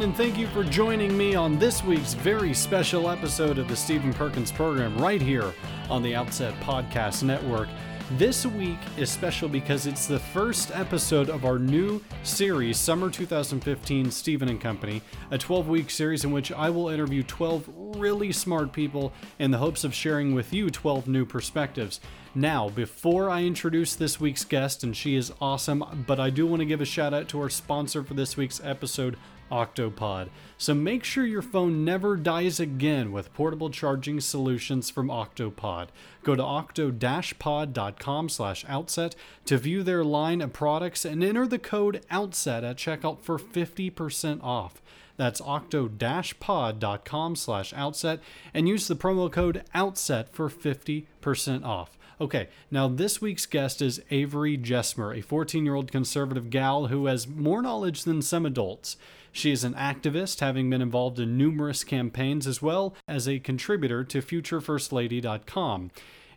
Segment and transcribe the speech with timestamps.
[0.00, 3.76] everyone, and thank you for joining me on this week's very special episode of the
[3.76, 5.52] Stephen Perkins program right here
[5.90, 7.68] on the Outset Podcast Network.
[8.16, 14.10] This week is special because it's the first episode of our new series, Summer 2015
[14.10, 18.72] Stephen and Company, a 12 week series in which I will interview 12 really smart
[18.72, 22.00] people in the hopes of sharing with you 12 new perspectives.
[22.34, 26.60] Now, before I introduce this week's guest, and she is awesome, but I do want
[26.60, 29.16] to give a shout out to our sponsor for this week's episode,
[29.50, 30.28] Octopod.
[30.58, 35.88] So make sure your phone never dies again with portable charging solutions from Octopod.
[36.22, 42.04] Go to octo-pod.com slash outset to view their line of products and enter the code
[42.10, 44.82] OUTSET at checkout for 50% off.
[45.16, 48.20] That's octo-pod.com slash outset
[48.54, 51.98] and use the promo code OUTSET for 50% off.
[52.20, 57.06] Okay, now this week's guest is Avery Jesmer, a 14 year old conservative gal who
[57.06, 58.98] has more knowledge than some adults.
[59.32, 64.04] She is an activist, having been involved in numerous campaigns, as well as a contributor
[64.04, 65.90] to FutureFirstLady.com.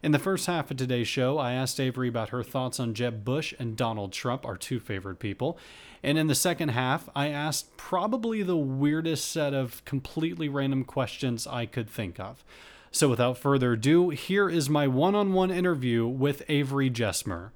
[0.04, 3.24] In the first half of today's show, I asked Avery about her thoughts on Jeb
[3.24, 5.58] Bush and Donald Trump, our two favorite people.
[6.04, 11.48] And in the second half, I asked probably the weirdest set of completely random questions
[11.48, 12.44] I could think of.
[12.92, 17.52] So without further ado, here is my one on one interview with Avery Jesmer.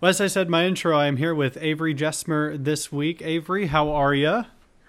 [0.00, 3.20] Well, as I said in my intro, I am here with Avery Jesmer this week.
[3.22, 4.44] Avery, how are you?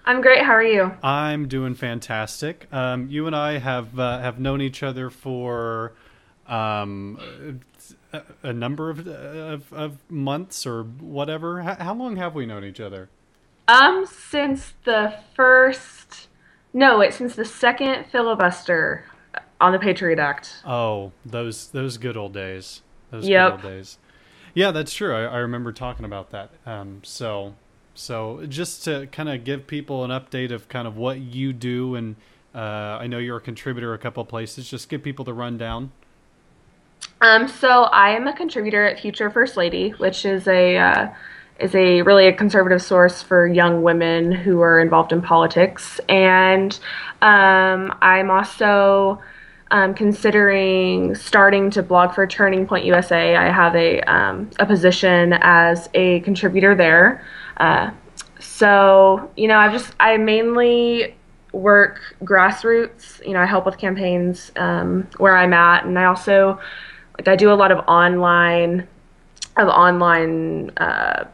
[0.08, 0.42] I'm great.
[0.42, 0.94] How are you?
[1.04, 2.66] I'm doing fantastic.
[2.72, 5.96] Um, you and I have uh, have known each other for
[6.48, 7.60] um,
[8.14, 11.62] a, a, number of, of, of months or whatever.
[11.62, 13.10] How, how long have we known each other?
[13.68, 16.30] Um, since the first,
[16.74, 19.04] no, wait, since the second filibuster
[19.60, 20.62] on the Patriot Act.
[20.66, 22.82] Oh, those those good old days.
[23.12, 23.58] Those yep.
[23.60, 23.98] good old days.
[24.54, 25.14] Yeah, that's true.
[25.14, 26.52] I, I remember talking about that.
[26.66, 27.56] Um, so
[27.98, 31.96] so just to kind of give people an update of kind of what you do,
[31.96, 32.16] and
[32.54, 34.70] uh, I know you're a contributor a couple places.
[34.70, 35.92] Just give people the rundown.
[37.22, 41.10] Um, so I am a contributor at Future First Lady, which is a uh,
[41.60, 46.80] is a really a conservative source for young women who are involved in politics, and
[47.22, 49.20] um, I'm also
[49.72, 53.36] um, considering starting to blog for Turning Point USA.
[53.36, 57.26] I have a um, a position as a contributor there.
[57.58, 57.92] Uh,
[58.40, 61.16] so, you know, I've just, I mainly
[61.52, 63.26] work grassroots.
[63.26, 65.86] You know, I help with campaigns um, where I'm at.
[65.86, 66.60] And I also,
[67.18, 68.88] like, I do a lot of online,
[69.58, 71.26] of online uh,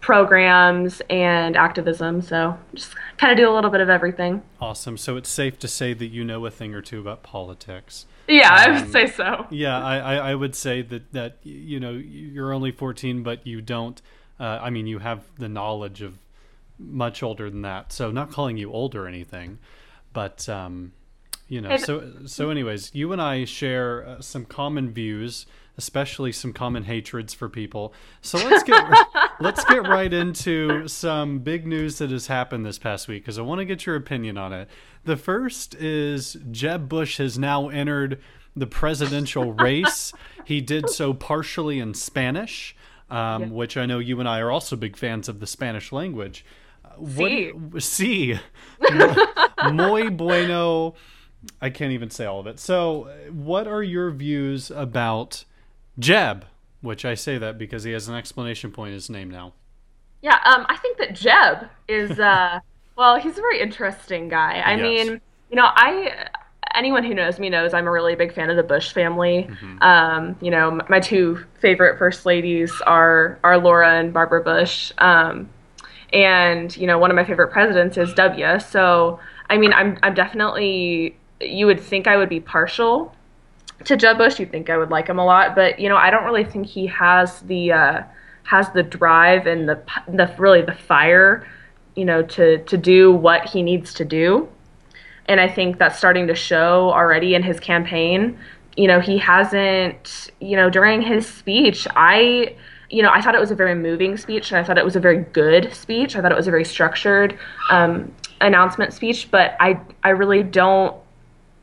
[0.00, 2.22] programs and activism.
[2.22, 4.42] So just kind of do a little bit of everything.
[4.60, 4.96] Awesome.
[4.96, 8.06] So it's safe to say that you know a thing or two about politics.
[8.28, 9.46] Yeah, um, I would um, say so.
[9.50, 13.60] Yeah, I, I, I, would say that, that, you know, you're only 14, but you
[13.60, 14.00] don't
[14.40, 16.18] uh, I mean, you have the knowledge of
[16.78, 17.92] much older than that.
[17.92, 19.58] So not calling you old or anything,
[20.14, 20.92] but um,
[21.46, 21.76] you know.
[21.76, 25.44] So so anyways, you and I share uh, some common views,
[25.76, 27.92] especially some common hatreds for people.
[28.20, 28.84] So let's get
[29.40, 33.42] let's get right into some big news that has happened this past week because I
[33.42, 34.68] want to get your opinion on it.
[35.04, 38.20] The first is Jeb Bush has now entered
[38.56, 40.12] the presidential race.
[40.44, 42.74] he did so partially in Spanish
[43.10, 43.48] um, yeah.
[43.48, 46.44] which I know you and I are also big fans of the Spanish language.
[47.00, 47.54] Sí.
[47.54, 48.38] What, sí.
[49.72, 50.94] Muy bueno.
[51.60, 52.60] I can't even say all of it.
[52.60, 55.44] So, what are your views about
[55.98, 56.46] Jeb?
[56.80, 59.52] Which I say that because he has an explanation point in his name now.
[60.22, 62.60] Yeah, um, I think that Jeb is, uh,
[62.96, 64.62] well, he's a very interesting guy.
[64.64, 64.82] I yes.
[64.82, 66.28] mean, you know, I
[66.74, 69.48] anyone who knows me knows I'm a really big fan of the Bush family.
[69.48, 69.82] Mm-hmm.
[69.82, 74.92] Um, you know, my two favorite first ladies are are Laura and Barbara Bush.
[74.98, 75.48] Um,
[76.12, 78.58] and you know, one of my favorite presidents is W.
[78.60, 83.14] So, I mean, I'm I'm definitely you would think I would be partial
[83.84, 84.38] to Jeb Bush.
[84.38, 86.66] You'd think I would like him a lot, but you know, I don't really think
[86.66, 88.02] he has the uh,
[88.44, 91.46] has the drive and the the really the fire,
[91.96, 94.48] you know, to to do what he needs to do
[95.30, 98.36] and I think that's starting to show already in his campaign.
[98.76, 102.56] You know, he hasn't, you know, during his speech, I
[102.92, 104.96] you know, I thought it was a very moving speech, and I thought it was
[104.96, 106.16] a very good speech.
[106.16, 107.38] I thought it was a very structured
[107.70, 110.96] um, announcement speech, but I, I really don't,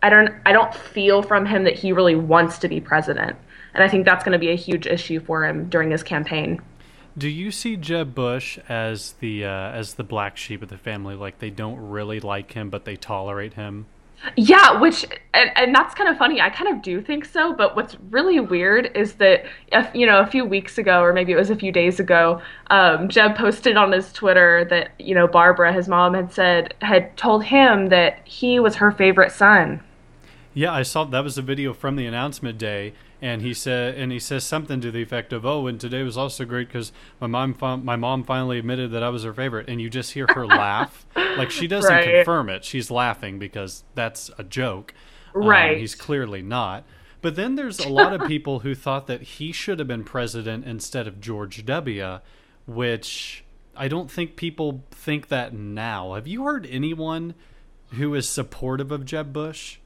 [0.02, 3.36] I don't, I don't feel from him that he really wants to be president,
[3.74, 6.62] and I think that's going to be a huge issue for him during his campaign.
[7.18, 11.16] Do you see Jeb Bush as the uh, as the black sheep of the family?
[11.16, 13.88] Like they don't really like him, but they tolerate him.
[14.36, 16.42] Yeah, which and, and that's kind of funny.
[16.42, 20.20] I kind of do think so, but what's really weird is that if, you know
[20.20, 23.78] a few weeks ago, or maybe it was a few days ago, um, Jeb posted
[23.78, 28.20] on his Twitter that you know Barbara, his mom, had said had told him that
[28.26, 29.82] he was her favorite son.
[30.57, 34.12] Yeah, I saw that was a video from the announcement day, and he said and
[34.12, 37.27] he says something to the effect of oh and today was also great because my
[37.27, 40.48] mom my mom finally admitted that i was her favorite and you just hear her
[40.48, 41.06] laugh.
[41.15, 42.15] Like she doesn't right.
[42.15, 42.65] confirm it.
[42.65, 44.95] She's laughing because that's a joke.
[45.36, 45.74] Um, right.
[45.75, 46.86] um, he's clearly not.
[47.21, 50.65] But then there's a lot of people who thought that he should have been president
[50.65, 52.19] instead of george w
[52.65, 53.44] which
[53.75, 56.15] i don't think people think that now.
[56.15, 57.36] Have you heard anyone
[57.92, 59.77] who is supportive of jeb bush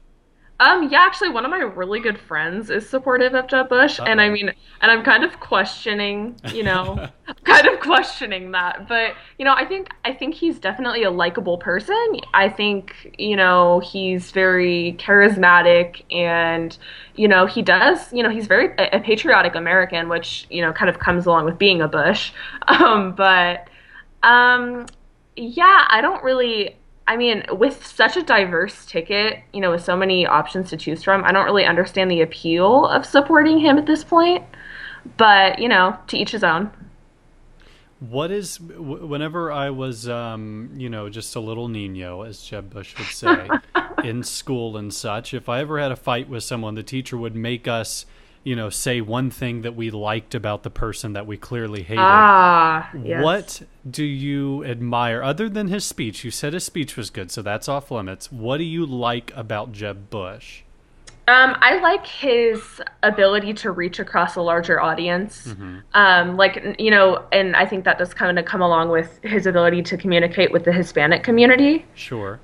[0.60, 4.06] um, yeah, actually, one of my really good friends is supportive of Jeb Bush, Uh-oh.
[4.06, 7.08] and I mean, and I'm kind of questioning, you know,
[7.44, 8.86] kind of questioning that.
[8.86, 11.96] But you know, I think I think he's definitely a likable person.
[12.32, 16.76] I think you know he's very charismatic, and
[17.16, 20.72] you know he does, you know, he's very a, a patriotic American, which you know
[20.72, 22.32] kind of comes along with being a Bush.
[22.68, 23.68] Um, but
[24.22, 24.86] um,
[25.36, 26.76] yeah, I don't really
[27.06, 31.02] I mean, with such a diverse ticket, you know, with so many options to choose
[31.02, 34.44] from, I don't really understand the appeal of supporting him at this point.
[35.16, 36.70] But, you know, to each his own.
[37.98, 42.96] What is, whenever I was, um, you know, just a little Nino, as Jeb Bush
[42.98, 43.48] would say,
[44.04, 47.36] in school and such, if I ever had a fight with someone, the teacher would
[47.36, 48.06] make us
[48.44, 52.00] you know, say one thing that we liked about the person that we clearly hated.
[52.00, 53.22] Ah, yes.
[53.22, 56.24] What do you admire other than his speech?
[56.24, 58.32] You said his speech was good, so that's off limits.
[58.32, 60.62] What do you like about Jeb Bush?
[61.28, 65.46] Um, I like his ability to reach across a larger audience.
[65.46, 65.78] Mm-hmm.
[65.94, 69.46] Um, like you know, and I think that does kind of come along with his
[69.46, 71.86] ability to communicate with the Hispanic community.
[71.94, 72.40] Sure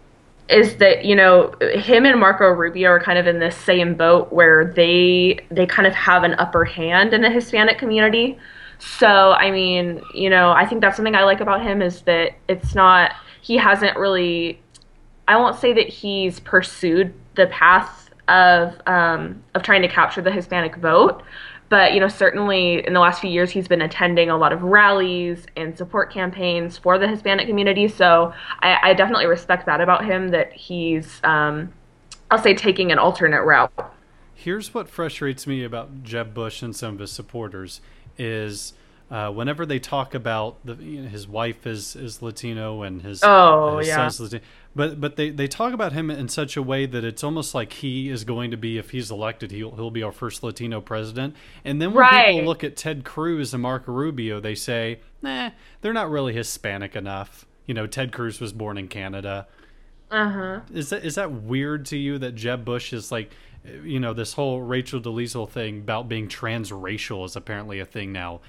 [0.49, 4.33] is that you know him and Marco Rubio are kind of in this same boat
[4.33, 8.39] where they they kind of have an upper hand in the Hispanic community.
[8.79, 12.33] So I mean, you know, I think that's something I like about him is that
[12.49, 13.13] it's not
[13.43, 14.61] he hasn't really
[15.27, 20.31] I won't say that he's pursued the path of um, of trying to capture the
[20.31, 21.23] Hispanic vote,
[21.69, 24.63] but you know certainly in the last few years he's been attending a lot of
[24.63, 30.05] rallies and support campaigns for the hispanic community so i, I definitely respect that about
[30.05, 31.73] him that he's um,
[32.31, 33.73] i'll say taking an alternate route
[34.35, 37.81] here's what frustrates me about jeb bush and some of his supporters
[38.17, 38.75] is
[39.11, 43.21] uh, whenever they talk about the, you know, his wife is, is Latino and his,
[43.23, 43.97] oh, his yeah.
[43.97, 44.43] son's Latino,
[44.79, 47.73] but but they, they talk about him in such a way that it's almost like
[47.73, 51.35] he is going to be if he's elected he'll he'll be our first Latino president.
[51.65, 52.27] And then when right.
[52.27, 56.95] people look at Ted Cruz and Marco Rubio, they say, nah, they're not really Hispanic
[56.95, 57.45] enough.
[57.67, 59.49] You know, Ted Cruz was born in Canada.
[60.13, 60.61] Uh huh.
[60.73, 63.33] Is that is that weird to you that Jeb Bush is like,
[63.83, 68.43] you know, this whole Rachel Dolezal thing about being transracial is apparently a thing now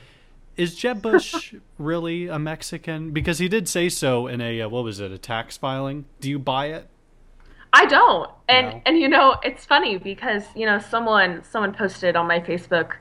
[0.60, 3.12] is Jeb Bush really a Mexican?
[3.12, 6.06] Because he did say so in a uh, what was it, a tax filing?
[6.20, 6.88] Do you buy it?
[7.72, 8.30] I don't.
[8.48, 8.82] And no.
[8.86, 12.94] and you know, it's funny because, you know, someone someone posted on my Facebook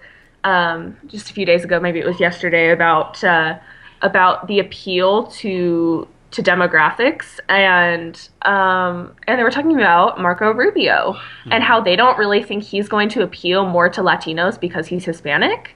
[0.45, 3.59] um, just a few days ago, maybe it was yesterday, about uh,
[4.03, 11.15] about the appeal to to demographics and um, and they were talking about Marco Rubio
[11.15, 11.53] mm-hmm.
[11.53, 15.05] and how they don't really think he's going to appeal more to Latinos because he's
[15.05, 15.75] Hispanic.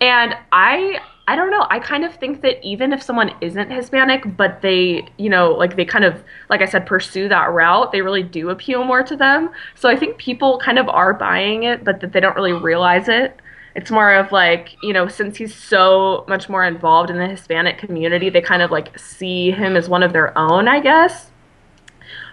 [0.00, 1.64] And I I don't know.
[1.70, 5.76] I kind of think that even if someone isn't Hispanic, but they, you know, like
[5.76, 9.14] they kind of, like I said, pursue that route, they really do appeal more to
[9.14, 9.50] them.
[9.76, 13.08] So I think people kind of are buying it, but that they don't really realize
[13.08, 13.40] it.
[13.76, 17.78] It's more of like, you know, since he's so much more involved in the Hispanic
[17.78, 21.30] community, they kind of like see him as one of their own, I guess.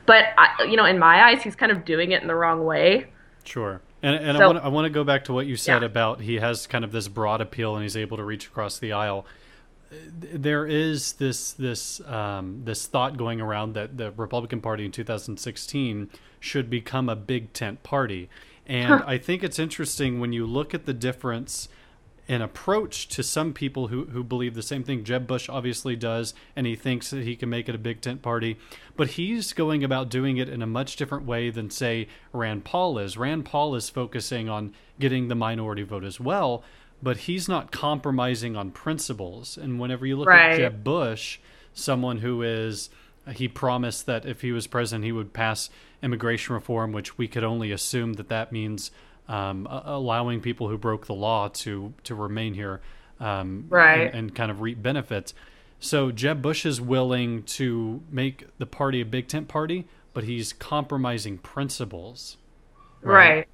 [0.08, 2.66] But, I, you know, in my eyes, he's kind of doing it in the wrong
[2.66, 3.06] way.
[3.44, 3.80] Sure.
[4.02, 5.88] And, and so, I want I want to go back to what you said yeah.
[5.88, 8.94] about he has kind of this broad appeal and he's able to reach across the
[8.94, 9.26] aisle.
[9.90, 16.10] There is this this um, this thought going around that the Republican Party in 2016
[16.40, 18.30] should become a big tent party,
[18.68, 19.04] and huh.
[19.08, 21.70] I think it's interesting when you look at the difference
[22.30, 25.04] an approach to some people who, who believe the same thing.
[25.04, 28.22] Jeb Bush obviously does, and he thinks that he can make it a big tent
[28.22, 28.58] party.
[28.96, 33.00] But he's going about doing it in a much different way than, say, Rand Paul
[33.00, 33.18] is.
[33.18, 36.64] Rand Paul is focusing on getting the minority vote as well,
[37.02, 39.58] but he's not compromising on principles.
[39.58, 40.52] And whenever you look right.
[40.54, 41.40] at Jeb Bush,
[41.74, 42.90] someone who is
[43.34, 45.70] he promised that if he was president, he would pass
[46.02, 48.92] immigration reform, which we could only assume that that means
[49.28, 52.82] um, allowing people who broke the law to to remain here,
[53.20, 55.34] um, right, and, and, kind of reap benefits.
[55.80, 60.54] So Jeb Bush is willing to make the party a big tent party, but he's
[60.54, 62.38] compromising principles.
[63.02, 63.30] Right?
[63.30, 63.48] right.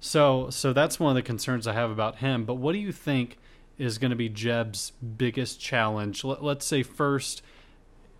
[0.00, 2.44] So so that's one of the concerns I have about him.
[2.44, 3.38] But what do you think
[3.78, 6.24] is going to be Jeb's biggest challenge?
[6.24, 7.42] Let, us say first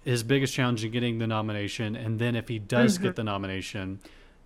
[0.05, 3.05] his biggest challenge in getting the nomination, and then if he does mm-hmm.
[3.05, 4.01] get the nomination,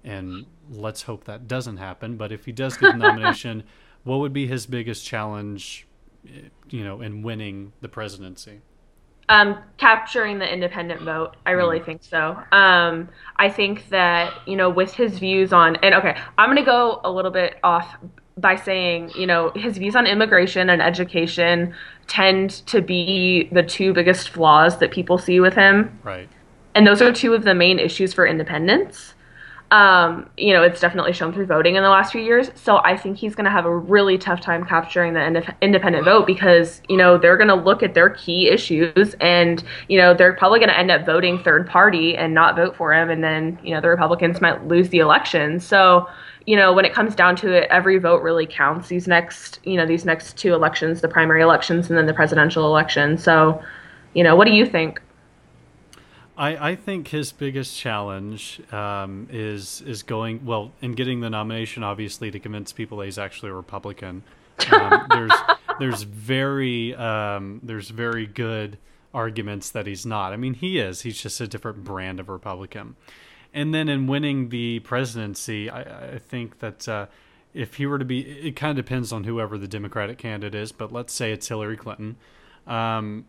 [0.05, 3.65] and let's hope that doesn't happen, but if he does get the nomination,
[4.05, 5.87] what would be his biggest challenge,
[6.27, 8.61] eh, you know, in winning the presidency?
[9.29, 11.37] Um, capturing the independent vote.
[11.47, 11.87] I really mm.
[11.87, 12.37] think so.
[12.51, 16.65] Um, I think that, you know, with his views on, and okay, I'm going to
[16.65, 17.97] go a little bit off
[18.37, 21.75] by saying, you know, his views on immigration and education
[22.07, 25.97] tend to be the two biggest flaws that people see with him.
[26.03, 26.29] Right.
[26.75, 29.15] And those are two of the main issues for independence
[29.71, 32.51] um, you know, it's definitely shown through voting in the last few years.
[32.57, 36.05] So I think he's going to have a really tough time capturing the ind- independent
[36.05, 40.13] vote because, you know, they're going to look at their key issues and, you know,
[40.13, 43.11] they're probably going to end up voting third party and not vote for him.
[43.11, 45.61] And then, you know, the Republicans might lose the election.
[45.61, 46.09] So,
[46.47, 49.77] you know, when it comes down to it, every vote really counts these next, you
[49.77, 53.17] know, these next two elections, the primary elections and then the presidential election.
[53.19, 53.63] So,
[54.15, 55.01] you know, what do you think?
[56.41, 61.83] I, I think his biggest challenge um, is is going well in getting the nomination,
[61.83, 64.23] obviously, to convince people that he's actually a Republican.
[64.73, 65.33] Um, there's
[65.79, 68.79] there's very um, there's very good
[69.13, 70.33] arguments that he's not.
[70.33, 71.03] I mean, he is.
[71.03, 72.97] He's just a different brand of Republican.
[73.53, 77.07] And then in winning the presidency, I, I think that uh,
[77.53, 80.73] if he were to be, it kind of depends on whoever the Democratic candidate is.
[80.73, 82.17] But let's say it's Hillary Clinton.
[82.67, 83.27] Um,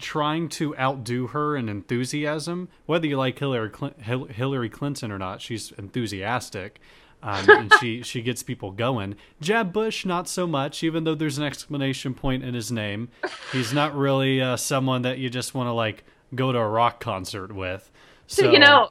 [0.00, 2.68] trying to outdo her in enthusiasm.
[2.86, 6.80] Whether you like Hillary Cl- Hillary Clinton or not, she's enthusiastic.
[7.22, 9.16] Um, and she, she gets people going.
[9.40, 13.08] Jeb Bush, not so much, even though there's an exclamation point in his name.
[13.52, 17.00] He's not really uh, someone that you just want to like go to a rock
[17.00, 17.90] concert with.
[18.26, 18.90] So, you know,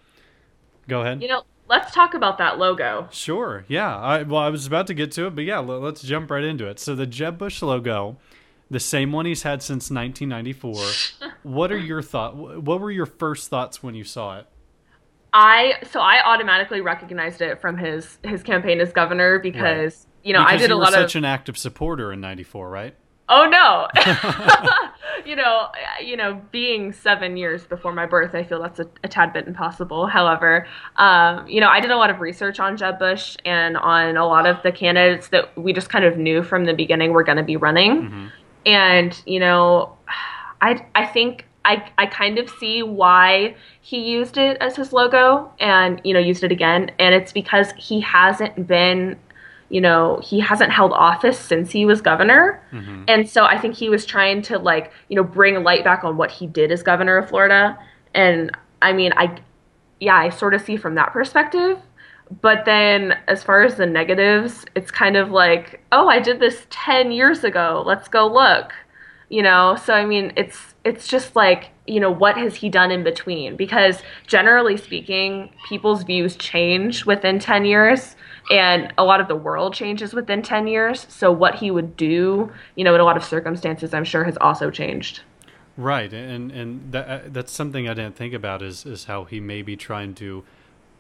[0.88, 1.22] go ahead.
[1.22, 3.08] You know, let's talk about that logo.
[3.12, 3.66] Sure.
[3.68, 3.96] Yeah.
[3.98, 6.68] I, well, I was about to get to it, but yeah, let's jump right into
[6.68, 6.80] it.
[6.80, 8.18] So the Jeb Bush logo
[8.76, 11.32] the same one he's had since 1994.
[11.44, 12.36] what are your thoughts?
[12.36, 14.48] What were your first thoughts when you saw it?
[15.32, 20.28] I so I automatically recognized it from his his campaign as governor because right.
[20.28, 22.96] you know because I did a lot of such an active supporter in '94, right?
[23.30, 23.88] Oh no,
[25.26, 25.70] you know,
[26.04, 29.48] you know, being seven years before my birth, I feel that's a, a tad bit
[29.48, 30.08] impossible.
[30.08, 30.68] However,
[30.98, 34.28] um, you know, I did a lot of research on Jeb Bush and on a
[34.28, 37.38] lot of the candidates that we just kind of knew from the beginning were going
[37.38, 38.04] to be running.
[38.04, 38.28] Mm-hmm
[38.66, 39.96] and you know
[40.62, 45.52] i i think I, I kind of see why he used it as his logo
[45.60, 46.92] and you know used it again.
[47.00, 49.18] And it's because he hasn't been
[49.70, 52.62] you know he hasn't held office since he was governor.
[52.72, 53.06] Mm-hmm.
[53.08, 56.18] and so i think he was trying to like you know bring light back on
[56.18, 57.78] what he did as governor of florida.
[58.14, 59.36] And i mean i
[60.00, 61.80] yeah i sort of see from that perspective
[62.42, 66.66] but then as far as the negatives, it's kind of like, oh, I did this
[66.70, 67.84] 10 years ago.
[67.86, 68.74] Let's go look.
[69.30, 72.92] You know, so I mean, it's it's just like, you know, what has he done
[72.92, 73.56] in between?
[73.56, 78.16] Because generally speaking, people's views change within 10 years
[78.52, 81.08] and a lot of the world changes within 10 years.
[81.10, 84.38] So what he would do, you know, in a lot of circumstances, I'm sure has
[84.38, 85.22] also changed.
[85.76, 86.14] Right.
[86.14, 89.76] And and that, that's something I didn't think about is is how he may be
[89.76, 90.44] trying to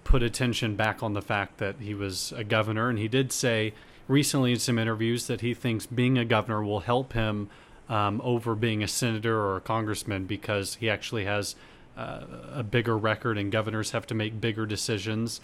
[0.05, 2.87] put attention back on the fact that he was a governor.
[2.89, 3.73] And he did say
[4.07, 7.49] recently in some interviews that he thinks being a governor will help him
[7.89, 11.55] um, over being a senator or a congressman because he actually has
[11.97, 12.21] uh,
[12.53, 15.41] a bigger record and governors have to make bigger decisions.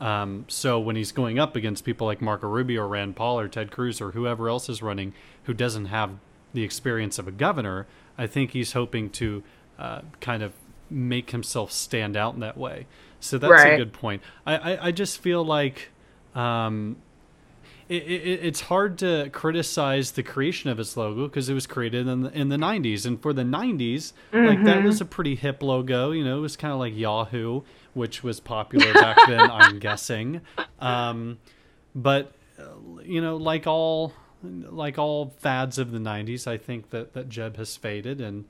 [0.00, 3.48] Um, so when he's going up against people like Marco Rubio or Rand Paul or
[3.48, 5.12] Ted Cruz or whoever else is running
[5.44, 6.10] who doesn't have
[6.52, 9.42] the experience of a governor, I think he's hoping to
[9.78, 10.52] uh, kind of
[10.90, 12.86] make himself stand out in that way.
[13.24, 13.74] So that's right.
[13.74, 14.22] a good point.
[14.46, 15.88] I, I, I just feel like
[16.34, 16.96] um,
[17.88, 22.06] it, it, it's hard to criticize the creation of its logo because it was created
[22.06, 23.06] in the, in the 90s.
[23.06, 24.46] And for the 90s, mm-hmm.
[24.46, 25.04] like that was mm-hmm.
[25.04, 26.10] a pretty hip logo.
[26.10, 27.62] You know, it was kind of like Yahoo,
[27.94, 30.40] which was popular back then, I'm guessing.
[30.78, 31.38] Um,
[31.94, 32.32] but,
[33.02, 34.12] you know, like all
[34.42, 38.44] like all fads of the 90s, I think that, that Jeb has faded and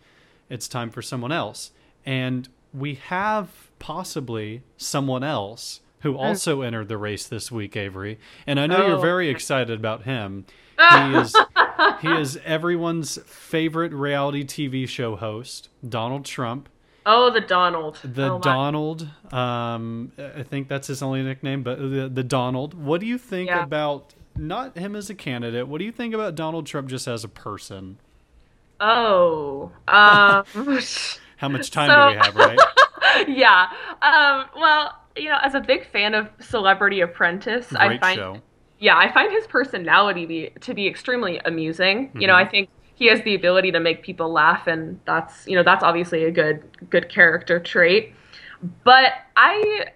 [0.51, 1.71] it's time for someone else.
[2.05, 8.19] And we have possibly someone else who also entered the race this week, Avery.
[8.47, 8.89] And I know oh.
[8.89, 10.45] you're very excited about him.
[10.79, 11.35] He is
[12.03, 16.69] he is everyone's favorite reality TV show host, Donald Trump.
[17.07, 17.99] Oh, the Donald.
[18.03, 19.09] The oh, Donald.
[19.31, 22.75] Um, I think that's his only nickname, but the, the Donald.
[22.75, 23.63] What do you think yeah.
[23.63, 25.69] about not him as a candidate?
[25.69, 27.99] What do you think about Donald Trump just as a person?
[28.81, 30.45] Oh, um,
[31.37, 33.29] how much time so, do we have, right?
[33.29, 33.69] yeah.
[34.03, 38.41] Um, well, you know, as a big fan of Celebrity Apprentice, Great I find show.
[38.79, 42.09] yeah, I find his personality be, to be extremely amusing.
[42.09, 42.21] Mm-hmm.
[42.21, 45.57] You know, I think he has the ability to make people laugh, and that's you
[45.57, 48.15] know that's obviously a good good character trait.
[48.85, 49.87] But I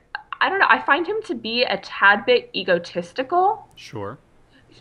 [0.41, 0.67] I don't know.
[0.69, 3.69] I find him to be a tad bit egotistical.
[3.77, 4.19] Sure.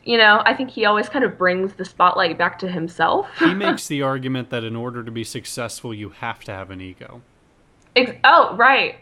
[0.04, 3.28] You know, I think he always kind of brings the spotlight back to himself.
[3.40, 6.80] He makes the argument that in order to be successful, you have to have an
[6.80, 7.22] ego.
[7.96, 8.96] Ex- oh, right.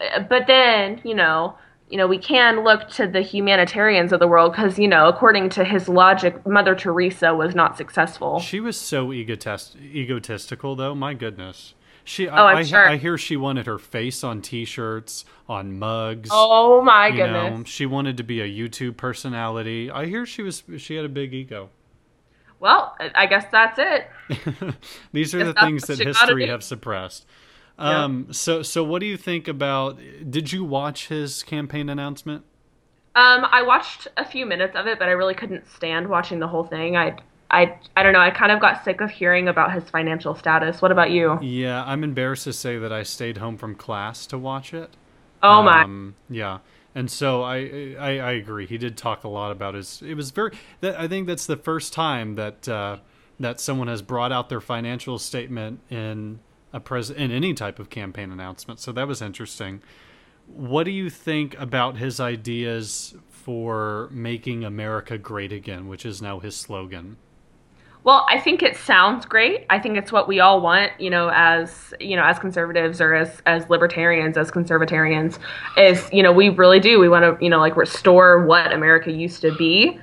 [0.00, 1.56] Uh, But then, you know,
[1.88, 5.48] you know, we can look to the humanitarians of the world because, you know, according
[5.50, 8.40] to his logic, Mother Teresa was not successful.
[8.40, 10.94] She was so egotist- egotistical, though.
[10.94, 11.74] My goodness.
[12.08, 12.88] She, Oh, I'm I, I, sure.
[12.88, 16.28] I hear she wanted her face on T-shirts, on mugs.
[16.32, 17.58] Oh my you goodness.
[17.58, 19.90] know, she wanted to be a YouTube personality.
[19.90, 20.62] I hear she was.
[20.78, 21.68] She had a big ego.
[22.60, 24.08] Well, I I guess that's it.
[25.12, 27.26] These are the things that history have suppressed.
[27.78, 28.04] Yeah.
[28.04, 29.98] Um, so, so what do you think about?
[30.30, 32.44] Did you watch his campaign announcement?
[33.16, 36.46] Um, I watched a few minutes of it, but I really couldn't stand watching the
[36.48, 36.96] whole thing.
[36.96, 37.16] I,
[37.50, 38.20] I, I don't know.
[38.20, 40.82] I kind of got sick of hearing about his financial status.
[40.82, 41.38] What about you?
[41.40, 44.90] Yeah, I'm embarrassed to say that I stayed home from class to watch it.
[45.42, 45.84] Oh my.
[45.84, 46.58] Um, yeah,
[46.94, 48.66] and so I, I I agree.
[48.66, 50.02] He did talk a lot about his.
[50.02, 50.52] It was very.
[50.80, 52.98] That, I think that's the first time that uh,
[53.38, 56.40] that someone has brought out their financial statement in
[56.72, 58.80] a pres in any type of campaign announcement.
[58.80, 59.82] So that was interesting.
[60.46, 66.40] What do you think about his ideas for making America great again, which is now
[66.40, 67.18] his slogan?
[68.06, 69.66] Well, I think it sounds great.
[69.68, 73.16] I think it's what we all want, you know, as you know, as conservatives or
[73.16, 75.40] as as libertarians, as conservatarians,
[75.76, 77.00] is you know, we really do.
[77.00, 79.98] We want to, you know, like restore what America used to be.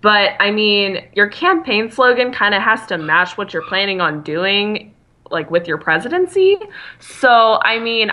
[0.00, 4.24] But I mean, your campaign slogan kind of has to match what you're planning on
[4.24, 4.92] doing,
[5.30, 6.56] like with your presidency.
[6.98, 8.10] So, I mean,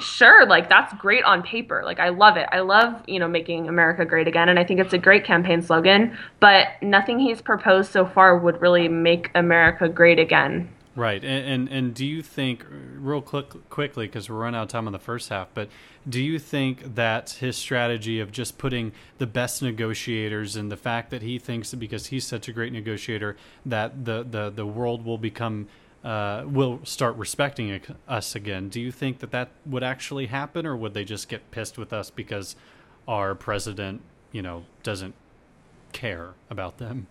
[0.00, 1.82] sure, like that's great on paper.
[1.84, 2.48] Like I love it.
[2.52, 5.62] I love, you know, making America great again and I think it's a great campaign
[5.62, 10.68] slogan, but nothing he's proposed so far would really make America great again.
[10.96, 14.68] Right, and and, and do you think, real quick, quickly, because we're running out of
[14.68, 15.68] time on the first half, but
[16.08, 21.10] do you think that his strategy of just putting the best negotiators and the fact
[21.10, 25.04] that he thinks that because he's such a great negotiator that the the, the world
[25.04, 25.66] will become
[26.04, 28.68] uh, will start respecting us again?
[28.68, 31.92] Do you think that that would actually happen, or would they just get pissed with
[31.92, 32.56] us because
[33.08, 35.14] our president, you know, doesn't
[35.92, 37.06] care about them?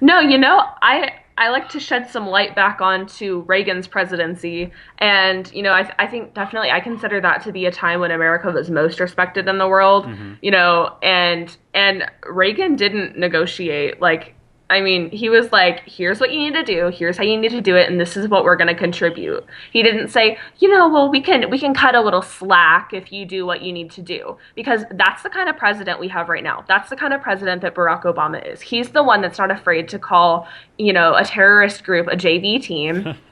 [0.00, 5.52] No, you know, I I like to shed some light back onto Reagan's presidency, and
[5.52, 8.50] you know, I I think definitely I consider that to be a time when America
[8.50, 10.08] was most respected in the world.
[10.42, 14.34] You know, and and Reagan didn't negotiate like.
[14.68, 17.50] I mean, he was like, here's what you need to do, here's how you need
[17.50, 19.44] to do it, and this is what we're going to contribute.
[19.72, 23.12] He didn't say, you know, well, we can we can cut a little slack if
[23.12, 24.36] you do what you need to do.
[24.56, 26.64] Because that's the kind of president we have right now.
[26.66, 28.60] That's the kind of president that Barack Obama is.
[28.60, 30.48] He's the one that's not afraid to call,
[30.78, 33.14] you know, a terrorist group a JV team.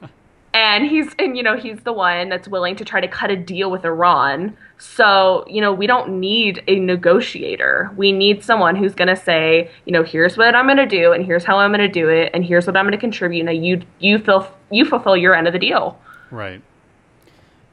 [0.55, 3.35] and he's and you know, he's the one that's willing to try to cut a
[3.35, 4.55] deal with Iran.
[4.77, 7.91] So, you know, we don't need a negotiator.
[7.97, 11.11] We need someone who's going to say, you know, here's what I'm going to do
[11.11, 13.43] and here's how I'm going to do it and here's what I'm going to contribute.
[13.43, 15.99] Now you you feel you fulfill your end of the deal.
[16.31, 16.61] Right.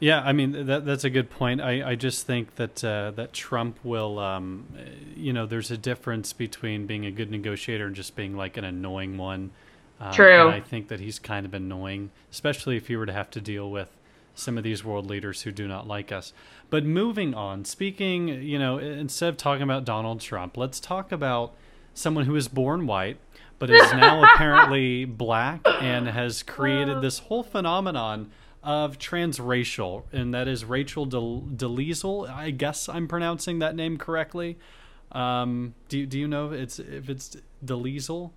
[0.00, 1.60] Yeah, I mean that that's a good point.
[1.60, 4.66] I, I just think that uh, that Trump will, um,
[5.14, 8.64] you know, there's a difference between being a good negotiator and just being like an
[8.64, 9.52] annoying one.
[10.02, 10.48] Um, True.
[10.48, 13.70] I think that he's kind of annoying, especially if you were to have to deal
[13.70, 13.96] with
[14.34, 16.32] some of these world leaders who do not like us.
[16.70, 21.54] But moving on, speaking, you know, instead of talking about Donald Trump, let's talk about
[21.94, 23.18] someone who was born white
[23.62, 28.28] but is now apparently black and has created this whole phenomenon
[28.60, 32.28] of transracial, and that is Rachel Delezel.
[32.28, 34.58] I guess I'm pronouncing that name correctly.
[35.12, 38.32] Um, do you, do you know if it's if it's Delezel?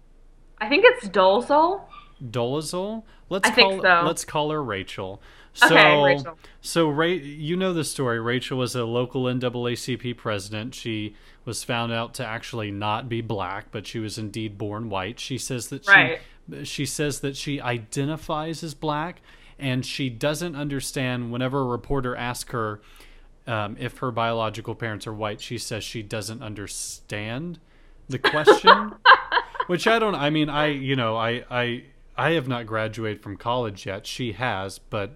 [0.59, 1.81] I think it's Dolezal.
[2.23, 3.03] Dolezal?
[3.29, 4.07] Let's I think call so.
[4.07, 5.21] let's call her Rachel.
[5.53, 6.37] So, Okay, Rachel.
[6.61, 8.19] So, Ra- you know the story.
[8.19, 10.75] Rachel was a local NAACP president.
[10.75, 11.15] She
[11.45, 15.19] was found out to actually not be black, but she was indeed born white.
[15.19, 16.19] She says that she Right.
[16.63, 19.21] she says that she identifies as black,
[19.57, 21.31] and she doesn't understand.
[21.31, 22.81] Whenever a reporter asks her
[23.47, 27.59] um, if her biological parents are white, she says she doesn't understand
[28.09, 28.93] the question.
[29.67, 30.15] Which I don't.
[30.15, 31.83] I mean, I you know, I I
[32.17, 34.05] I have not graduated from college yet.
[34.07, 35.11] She has, but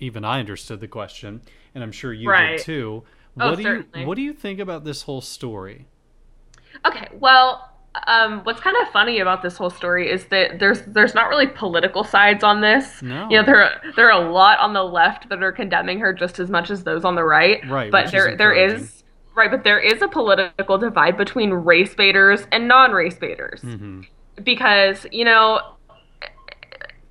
[0.00, 1.42] even I understood the question,
[1.74, 2.56] and I'm sure you Right.
[2.56, 3.04] did too.
[3.40, 4.06] Oh, What do you.
[4.06, 5.86] What do you think about this whole story?
[6.86, 7.70] Okay, well,
[8.06, 11.46] um, what's kind of funny about this whole story is that there's there's not really
[11.46, 13.02] political sides on this.
[13.02, 13.28] No.
[13.30, 16.38] You know, there there are a lot on the left that are condemning her just
[16.38, 17.60] as much as those on the right.
[17.68, 17.90] Right.
[17.92, 19.01] But there there is
[19.34, 23.60] right, but there is a political divide between race baiters and non-race baiters.
[23.60, 24.02] Mm-hmm.
[24.42, 25.60] Because, you know,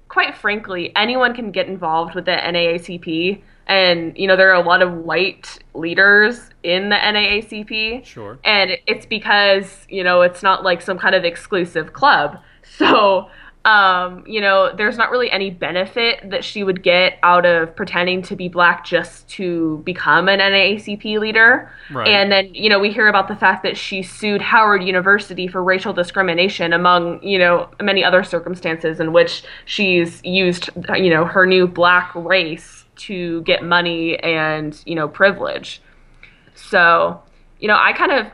[0.08, 4.68] quite frankly, anyone can get involved with the NAACP and you know there are a
[4.68, 8.06] lot of white leaders in the NAACP.
[8.06, 8.38] Sure.
[8.44, 12.40] And it's because you know it's not like some kind of exclusive club.
[12.64, 13.30] So
[13.64, 18.22] um, you know, there's not really any benefit that she would get out of pretending
[18.24, 21.72] to be black just to become an NAACP leader.
[21.92, 22.08] Right.
[22.08, 25.64] And then, you know, we hear about the fact that she sued Howard University for
[25.64, 31.46] racial discrimination, among, you know, many other circumstances in which she's used, you know, her
[31.46, 35.82] new black race to get money and you know privilege.
[36.56, 37.22] So,
[37.60, 38.28] you know, I kind of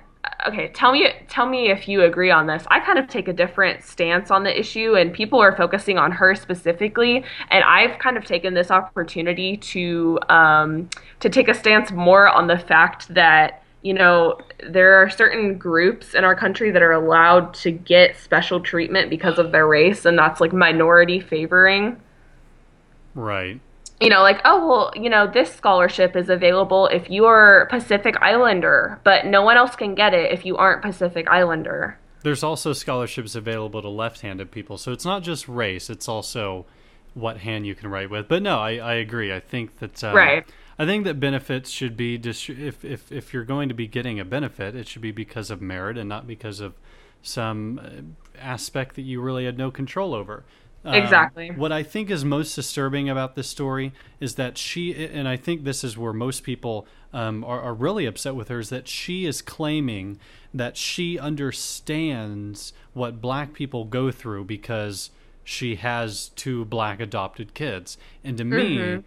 [0.48, 2.64] okay, tell me tell me if you agree on this.
[2.70, 6.12] I kind of take a different stance on the issue and people are focusing on
[6.12, 11.92] her specifically and I've kind of taken this opportunity to um, to take a stance
[11.92, 14.38] more on the fact that you know,
[14.68, 19.38] there are certain groups in our country that are allowed to get special treatment because
[19.38, 21.96] of their race, and that's like minority favoring.
[23.14, 23.62] Right
[24.00, 29.00] you know, like, oh, well, you know, this scholarship is available if you're Pacific Islander,
[29.04, 31.98] but no one else can get it if you aren't Pacific Islander.
[32.24, 34.78] There's also scholarships available to left handed people.
[34.78, 36.66] So it's not just race, it's also
[37.14, 38.28] what hand you can write with.
[38.28, 39.34] But no, I, I agree.
[39.34, 40.04] I think that.
[40.04, 40.46] Um, right.
[40.80, 44.20] I think that benefits should be dis- if, if if you're going to be getting
[44.20, 46.76] a benefit, it should be because of merit and not because of
[47.24, 50.44] some uh, aspect that you really had no control over.
[50.88, 51.52] Um, exactly.
[51.52, 55.66] What I think is most disturbing about this story is that she, and I think
[55.66, 59.26] this is where most people um, are, are really upset with her, is that she
[59.26, 60.18] is claiming
[60.54, 65.10] that she understands what black people go through because
[65.44, 67.98] she has two black adopted kids.
[68.24, 68.56] And to mm-hmm.
[68.56, 69.04] me,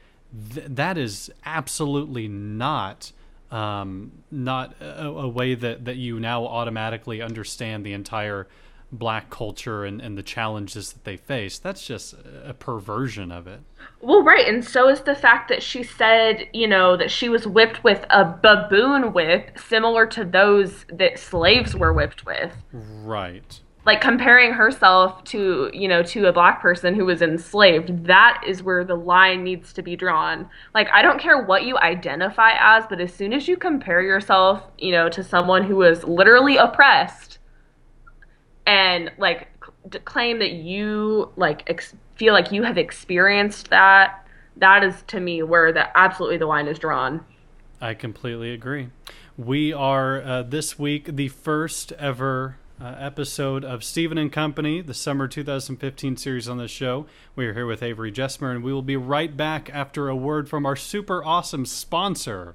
[0.55, 3.12] th- that is absolutely not
[3.51, 8.47] um, not a, a, way that, that you now automatically understand the entire
[8.92, 11.59] black culture and, and the challenges that they face.
[11.59, 13.61] That's just a perversion of it.
[14.00, 14.46] Well, right.
[14.48, 18.05] And so is the fact that she said, you know, that she was whipped with
[18.11, 22.53] a baboon whip similar to those that slaves were whipped with.
[22.72, 23.61] Right.
[23.87, 28.62] Like comparing herself to, you know, to a black person who was enslaved, that is
[28.62, 30.48] where the line needs to be drawn.
[30.74, 34.62] Like, I don't care what you identify as, but as soon as you compare yourself,
[34.76, 37.38] you know, to someone who was literally oppressed,
[38.70, 39.48] and like
[40.04, 44.24] claim that you like ex- feel like you have experienced that
[44.56, 47.24] that is to me where the absolutely the line is drawn
[47.80, 48.88] i completely agree
[49.37, 54.94] we are uh, this week the first ever uh, episode of Stephen and Company, the
[54.94, 57.04] summer 2015 series on the show.
[57.37, 60.48] We are here with Avery Jesmer, and we will be right back after a word
[60.48, 62.54] from our super awesome sponsor.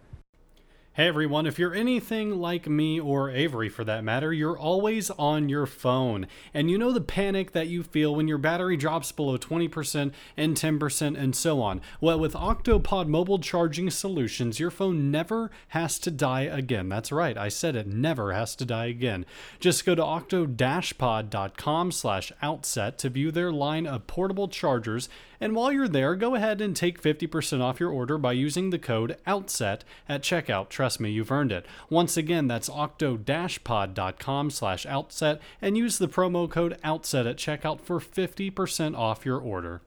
[0.96, 5.50] Hey everyone, if you're anything like me or Avery for that matter, you're always on
[5.50, 6.26] your phone.
[6.54, 10.56] And you know the panic that you feel when your battery drops below 20% and
[10.56, 11.82] 10% and so on.
[12.00, 16.88] Well, with Octopod mobile charging solutions, your phone never has to die again.
[16.88, 19.26] That's right, I said it never has to die again.
[19.60, 25.72] Just go to octo-pod.com slash outset to view their line of portable chargers and while
[25.72, 29.82] you're there, go ahead and take 50% off your order by using the code OUTSET
[30.08, 30.70] at checkout.
[30.70, 31.66] Trust me, you've earned it.
[31.90, 38.00] Once again, that's octo-pod.com slash outset and use the promo code OUTSET at checkout for
[38.00, 39.82] 50% off your order.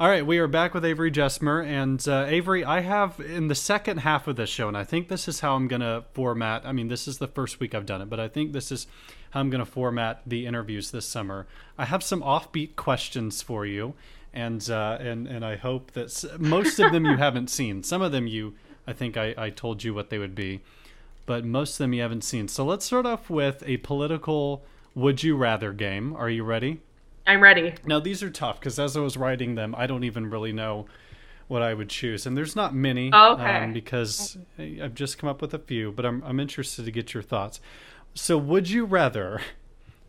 [0.00, 1.64] All right, we are back with Avery Jesmer.
[1.64, 5.06] And uh, Avery, I have in the second half of this show, and I think
[5.06, 6.66] this is how I'm going to format.
[6.66, 8.88] I mean, this is the first week I've done it, but I think this is
[9.30, 11.46] how I'm going to format the interviews this summer.
[11.78, 13.94] I have some offbeat questions for you
[14.34, 17.82] and uh, and and I hope that most of them you haven't seen.
[17.82, 18.54] Some of them you,
[18.86, 20.60] I think I, I told you what they would be,
[21.24, 22.48] but most of them you haven't seen.
[22.48, 26.14] So let's start off with a political would you rather game.
[26.14, 26.80] Are you ready?
[27.26, 27.74] I'm ready.
[27.86, 30.86] Now these are tough because as I was writing them, I don't even really know
[31.46, 33.10] what I would choose, and there's not many.
[33.12, 33.64] Oh, okay.
[33.64, 37.14] Um, because I've just come up with a few, but I'm I'm interested to get
[37.14, 37.60] your thoughts.
[38.14, 39.40] So would you rather?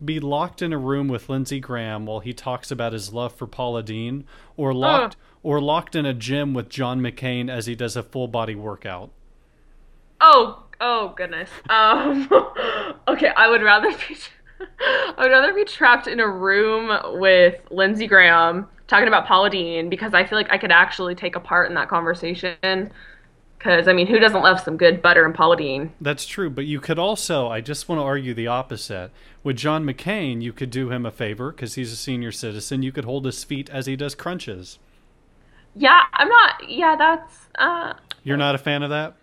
[0.03, 3.47] Be locked in a room with Lindsey Graham while he talks about his love for
[3.47, 4.25] Paula Deen,
[4.57, 5.47] or locked uh.
[5.47, 9.11] or locked in a gym with John McCain as he does a full body workout?
[10.19, 11.49] Oh, oh goodness.
[11.69, 12.27] Um,
[13.07, 14.17] okay, I would rather be.
[14.79, 19.89] I would rather be trapped in a room with Lindsey Graham talking about Paula Deen
[19.89, 22.91] because I feel like I could actually take a part in that conversation.
[23.57, 25.91] Because I mean, who doesn't love some good butter and Paula Deen?
[25.99, 27.47] That's true, but you could also.
[27.47, 29.11] I just want to argue the opposite.
[29.45, 32.81] With John McCain, you could do him a favor because he's a senior citizen.
[32.81, 34.79] You could hold his feet as he does crunches.
[35.75, 36.67] Yeah, I'm not.
[36.67, 37.47] Yeah, that's.
[37.59, 39.17] uh You're not a fan of that.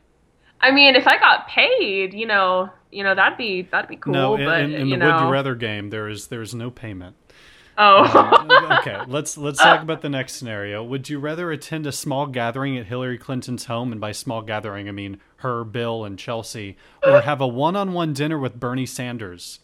[0.60, 4.12] I mean, if I got paid, you know, you know, that'd be that'd be cool.
[4.12, 6.54] No, in, but in, in the know, would you rather game, there is there is
[6.54, 7.16] no payment.
[7.76, 10.84] oh, Um, okay, let's let's talk about the next scenario.
[10.84, 14.88] Would you rather attend a small gathering at Hillary Clinton's home, and by small gathering
[14.88, 19.58] I mean her, Bill, and Chelsea, or have a one-on-one dinner with Bernie Sanders?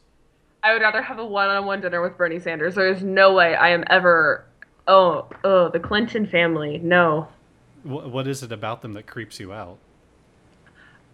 [0.63, 2.75] I would rather have a one-on-one dinner with Bernie Sanders.
[2.75, 4.45] There is no way I am ever.
[4.87, 6.79] Oh, oh, the Clinton family.
[6.79, 7.29] No.
[7.83, 9.79] Wh- what is it about them that creeps you out?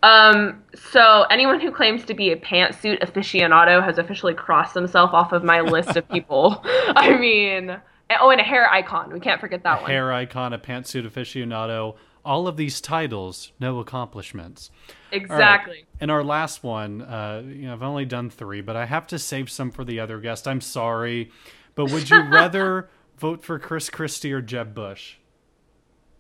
[0.03, 5.33] Um, so anyone who claims to be a pantsuit aficionado has officially crossed themselves off
[5.33, 6.61] of my list of people.
[6.65, 7.77] I mean,
[8.21, 9.13] oh, and a hair icon.
[9.13, 9.91] We can't forget that one.
[9.91, 11.97] Hair icon, a pantsuit aficionado.
[12.25, 14.71] All of these titles, no accomplishments.
[14.73, 15.85] All right, Exactly.
[16.01, 19.19] And our last one, uh, you know, I've only done three, but I have to
[19.19, 20.49] save some for the other guest.
[20.49, 21.31] I'm sorry,
[21.75, 25.17] but would you rather vote for Chris Christie or Jeb Bush?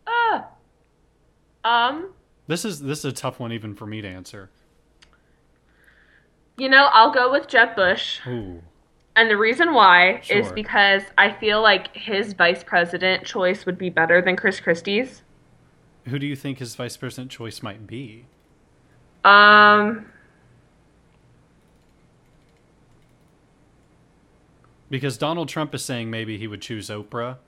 [0.06, 0.48] Ah.
[1.64, 2.12] Um,
[2.46, 4.50] This is this is a tough one even for me to answer.
[6.58, 8.20] you know, I'll go with Jeb Bush.
[8.26, 8.62] Ooh,
[9.16, 13.88] And the reason why is because I feel like his vice president choice would be
[13.90, 15.22] better than Chris Christie's.
[16.06, 18.26] Who do you think his vice president choice might be?
[19.24, 20.06] Um,
[24.90, 27.38] Because Donald Trump is saying maybe he would choose Oprah.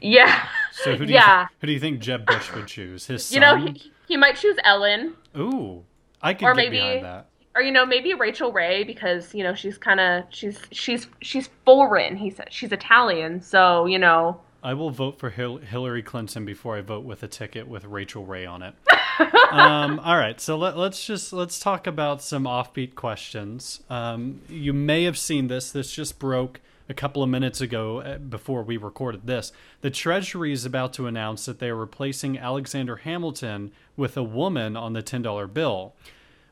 [0.00, 0.48] yeah.
[0.72, 1.42] So who do yeah.
[1.42, 3.06] you who do you think Jeb Bush would choose?
[3.06, 3.34] His son?
[3.34, 5.14] You know, he, he might choose Ellen.
[5.36, 5.84] Ooh,
[6.22, 7.28] I could Or get maybe- behind that.
[7.54, 11.48] or you know maybe Rachael Ray because you know she's kind of she's she's she's
[11.64, 12.16] foreign.
[12.16, 14.40] He said she's Italian, so you know.
[14.64, 18.24] I will vote for Hil- Hillary Clinton before I vote with a ticket with Rachael
[18.24, 18.74] Ray on it.
[19.52, 23.82] um, all right, so let, let's just let's talk about some offbeat questions.
[23.90, 25.70] Um, you may have seen this.
[25.70, 29.52] This just broke a couple of minutes ago uh, before we recorded this.
[29.82, 34.78] The Treasury is about to announce that they are replacing Alexander Hamilton with a woman
[34.78, 35.92] on the ten dollar bill.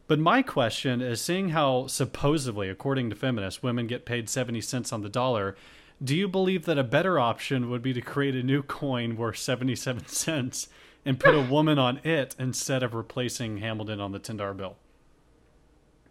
[0.07, 4.92] But my question is seeing how supposedly, according to feminists, women get paid 70 cents
[4.92, 5.57] on the dollar,
[6.03, 9.38] do you believe that a better option would be to create a new coin worth
[9.38, 10.69] 77 cents
[11.05, 14.77] and put a woman on it instead of replacing Hamilton on the $10 bill?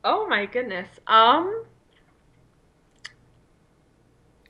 [0.03, 0.87] Oh my goodness.
[1.07, 1.65] Um.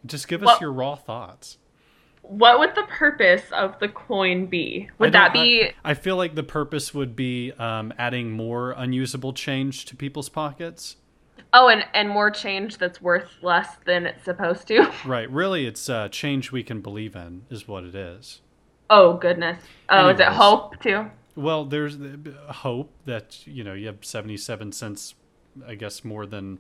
[0.06, 1.58] Just give us your raw thoughts.
[2.22, 4.90] What would the purpose of the coin be?
[5.00, 9.34] Would that be I, I feel like the purpose would be um, adding more unusable
[9.34, 10.98] change to people's pockets.
[11.54, 14.92] Oh, and and more change that's worth less than it's supposed to?
[15.06, 15.30] Right.
[15.30, 18.42] Really, it's uh, change we can believe in, is what it is.
[18.90, 19.64] Oh goodness.
[19.90, 21.10] Oh, is it hope too?
[21.36, 21.98] Well, there's
[22.50, 25.16] hope that you know you have 77 cents,
[25.66, 26.60] I guess more than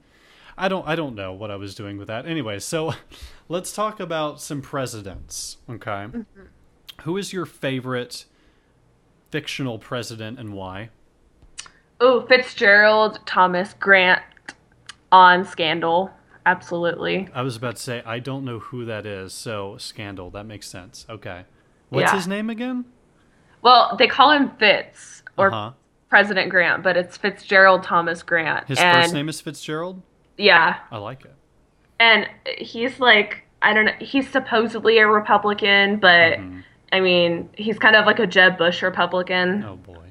[0.58, 2.26] I don't I don't know what I was doing with that.
[2.26, 2.94] Anyway, so
[3.50, 6.08] let's talk about some presidents, okay?
[7.02, 8.26] Who is your favorite
[9.30, 10.90] fictional president and why?
[12.00, 14.22] Oh, Fitzgerald Thomas Grant
[15.12, 16.12] on Scandal.
[16.46, 17.30] Absolutely.
[17.34, 20.68] I was about to say I don't know who that is, so Scandal, that makes
[20.68, 21.06] sense.
[21.10, 21.44] Okay.
[21.90, 22.16] What's Yeah.
[22.16, 22.86] his name again?
[23.62, 25.72] Well, they call him Fitz or Uh-huh.
[26.10, 28.68] President Grant, but it's Fitzgerald Thomas Grant.
[28.68, 30.02] His and first name is Fitzgerald?
[30.38, 31.36] yeah, I like it.
[32.00, 36.64] and he's like I don't know, he's supposedly a Republican, but Mhm.
[36.92, 39.64] I mean, he's kind of like a Jeb Bush Republican.
[39.64, 40.08] Oh boy.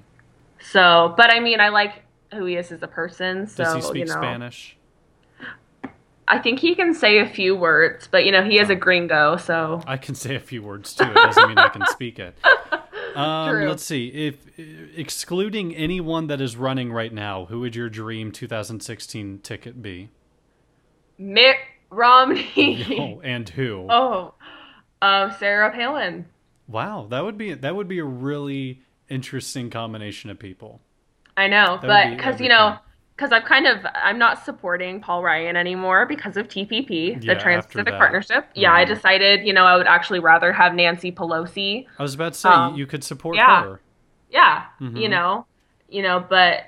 [0.61, 3.49] So, but I mean, I like who he is as a person.
[3.49, 4.77] So, Does he speak you know, Spanish?
[6.31, 9.37] I think he can say a few words, but you know, he is a gringo,
[9.37, 11.05] so I can say a few words too.
[11.05, 12.37] It doesn't mean I can speak it.
[13.17, 14.07] Um, let's see.
[14.07, 14.37] If
[14.97, 20.11] excluding anyone that is running right now, who would your dream 2016 ticket be?
[21.19, 21.57] Mitt
[21.91, 22.87] Romney.
[23.01, 23.87] Oh, and who?
[23.91, 24.35] Oh,
[25.03, 26.27] um, Sarah Palin.
[26.69, 30.81] Wow, that would be that would be a really interesting combination of people.
[31.37, 32.79] I know, That but be- because you know, fun.
[33.21, 37.39] Because I've kind of I'm not supporting Paul Ryan anymore because of TPP, Yeah, the
[37.39, 37.93] Trans-Pacific.
[37.99, 38.49] Partnership.
[38.55, 38.89] Yeah, I Mhm.
[38.89, 41.87] decided you know I would actually rather have Nancy Pelosi.
[41.99, 43.63] I was about to say Um, you could support yeah.
[43.65, 43.81] her.
[44.31, 44.99] Yeah, Mhm.
[44.99, 45.45] you know,
[45.91, 46.63] you know, but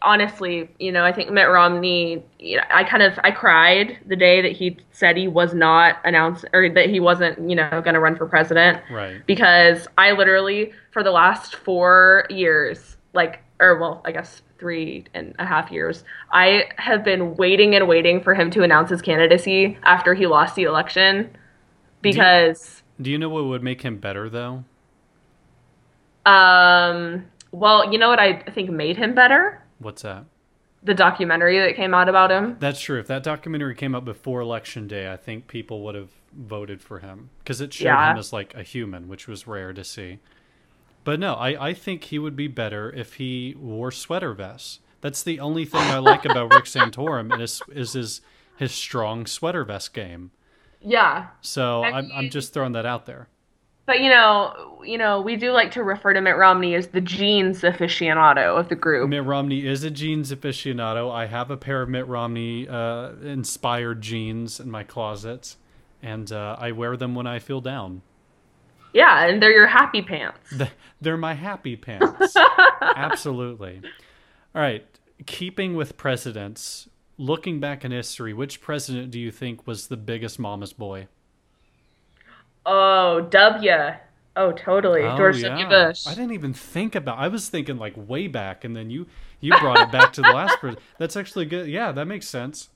[0.00, 2.22] honestly, you know, I think Mitt Romney.
[2.38, 5.96] You know, I kind of I cried the day that he said he was not
[6.04, 8.78] announced or that he wasn't you know going to run for president.
[8.90, 9.26] Right.
[9.26, 15.34] because I literally for the last four years, like or well, I guess three and
[15.38, 19.78] a half years, I have been waiting and waiting for him to announce his candidacy
[19.84, 21.30] after he lost the election.
[22.02, 24.64] Because Do you know what would make him better though?
[26.26, 29.62] Um, well, you know what I think made him better?
[29.78, 30.24] What's that?
[30.82, 32.56] The documentary that came out about him.
[32.60, 33.00] That's true.
[33.00, 37.00] If that documentary came out before election day, I think people would have voted for
[37.00, 38.12] him because it showed Yeah.
[38.12, 40.18] him as like a human, which was rare to see.
[41.08, 44.80] But no, I, I think he would be better if he wore sweater vests.
[45.00, 48.20] That's the only thing I like about Rick Santorum is is his
[48.58, 50.32] his strong sweater vest game.
[50.82, 51.28] Yeah.
[51.40, 53.28] So I I'm I'm just throwing that out there.
[53.86, 57.00] But you know, you know, we do like to refer to Mitt Romney as the
[57.00, 59.08] jeans aficionado of the group.
[59.08, 61.10] Mitt Romney is a jeans aficionado.
[61.10, 65.56] I have a pair of Mitt Romney uh, inspired jeans in my closet,
[66.02, 68.02] and uh, I wear them when I feel down.
[68.92, 70.54] Yeah, and they're your happy pants.
[71.00, 72.34] They're my happy pants.
[72.82, 73.80] Absolutely.
[74.54, 74.84] All right.
[75.26, 80.38] Keeping with presidents, looking back in history, which president do you think was the biggest
[80.38, 81.08] mama's boy?
[82.66, 83.72] Oh, W.
[84.36, 85.02] Oh, totally.
[85.02, 85.48] Oh, George yeah.
[85.48, 85.68] W.
[85.68, 86.06] Bush.
[86.06, 87.18] I didn't even think about.
[87.18, 89.06] I was thinking like way back, and then you
[89.40, 90.84] you brought it back to the last president.
[90.98, 91.68] That's actually good.
[91.68, 92.68] Yeah, that makes sense.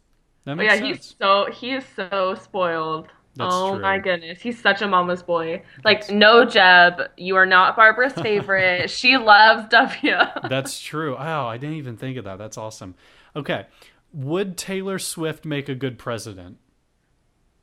[0.44, 0.96] That Oh, makes yeah, sense.
[0.96, 3.09] he's so he is so spoiled.
[3.35, 3.81] That's oh true.
[3.81, 5.62] my goodness, he's such a mama's boy.
[5.85, 8.90] Like, no, Jeb, you are not Barbara's favorite.
[8.90, 10.16] she loves W.
[10.49, 11.16] That's true.
[11.16, 12.37] Oh, I didn't even think of that.
[12.37, 12.95] That's awesome.
[13.35, 13.66] Okay.
[14.12, 16.59] Would Taylor Swift make a good president?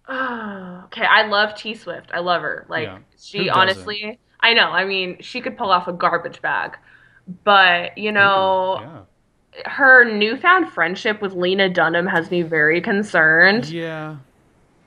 [0.08, 2.10] Oh, okay, I love T Swift.
[2.12, 2.65] I love her.
[2.67, 2.99] Like Yeah.
[3.19, 4.69] She honestly, I know.
[4.69, 6.77] I mean, she could pull off a garbage bag,
[7.43, 9.01] but you know, yeah.
[9.65, 13.69] her newfound friendship with Lena Dunham has me very concerned.
[13.69, 14.17] Yeah.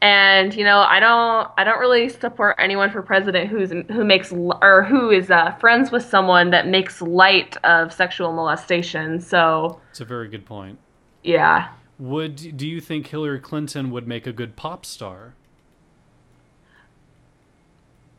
[0.03, 4.33] And you know, I don't, I don't really support anyone for president who's who makes
[4.33, 9.21] or who is uh, friends with someone that makes light of sexual molestation.
[9.21, 10.81] So It's a very good point.
[11.23, 11.69] yeah,
[12.01, 15.35] Would do you think Hillary Clinton would make a good pop star?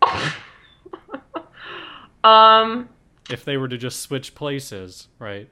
[2.23, 2.89] um,
[3.29, 5.49] If they were to just switch places, right?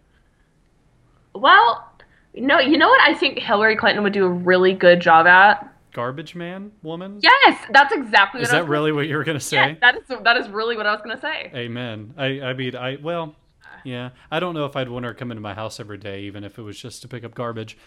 [1.34, 1.90] well,
[2.36, 5.68] no, you know what I think Hillary Clinton would do a really good job at.
[5.94, 7.20] Garbage man, woman?
[7.22, 9.56] Yes, that's exactly what Is that really what you were going to say?
[9.72, 11.52] Yes, that is that is really what I was gonna say.
[11.54, 12.14] Amen.
[12.18, 13.36] I I mean, I well,
[13.84, 14.10] yeah.
[14.30, 16.44] I don't know if I'd want her to come into my house every day even
[16.44, 17.78] if it was just to pick up garbage.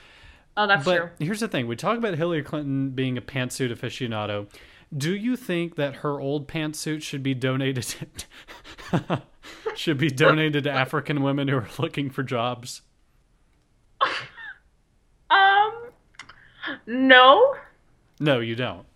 [0.56, 1.10] Oh, that's But true.
[1.18, 4.46] here's the thing: we talk about Hillary Clinton being a pantsuit aficionado.
[4.96, 8.24] Do you think that her old pantsuit should be donated?
[9.74, 12.82] should be donated to African women who are looking for jobs?
[15.30, 15.72] Um,
[16.86, 17.54] no,
[18.24, 18.86] No, you don't.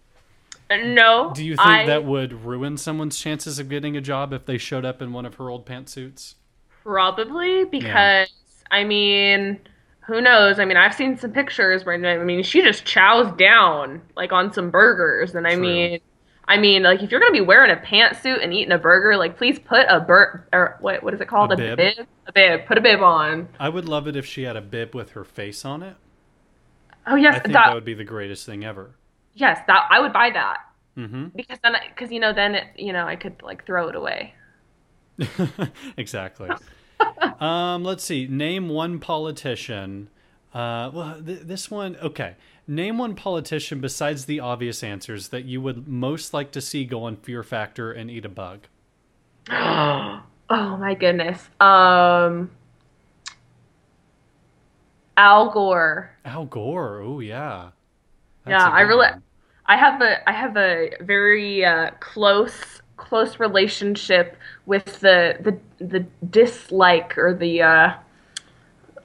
[0.71, 1.33] Uh, no.
[1.35, 4.59] Do you think I, that would ruin someone's chances of getting a job if they
[4.59, 6.35] showed up in one of her old pantsuits?
[6.83, 8.29] Probably because
[8.71, 9.61] I mean,
[10.01, 10.59] who knows?
[10.59, 14.53] I mean, I've seen some pictures where I mean, she just chows down like on
[14.53, 15.63] some burgers, and I True.
[15.63, 16.01] mean,
[16.47, 19.37] I mean, like if you're gonna be wearing a pantsuit and eating a burger, like
[19.37, 21.53] please put a bur or what what is it called?
[21.53, 21.79] A bib?
[22.27, 22.67] A bib.
[22.67, 23.49] Put a bib on.
[23.61, 25.97] I would love it if she had a bib with her face on it.
[27.07, 28.98] Oh yes, I think that, that would be the greatest thing ever.
[29.39, 30.59] Yes, that I would buy that
[30.95, 33.95] hmm because then because you know then it, you know I could like throw it
[33.95, 34.35] away.
[35.97, 36.51] exactly.
[37.41, 38.27] um, let's see.
[38.27, 40.11] Name one politician.
[40.53, 41.97] Uh, well, th- this one.
[42.03, 42.35] Okay.
[42.67, 47.05] Name one politician besides the obvious answers that you would most like to see go
[47.05, 48.67] on Fear Factor and eat a bug.
[49.51, 51.49] oh my goodness.
[51.61, 52.51] Um,
[55.17, 56.11] Al Gore.
[56.25, 57.01] Al Gore.
[57.03, 57.71] Oh yeah.
[58.47, 59.23] Yeah, a I really- one.
[59.69, 66.01] I have a I have a very uh, close close relationship with the the the
[66.31, 67.93] dislike or the uh,